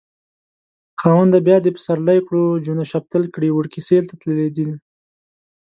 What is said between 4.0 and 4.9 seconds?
ته تللي دينه